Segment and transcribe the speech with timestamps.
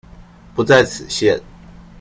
[0.55, 1.39] 不在此限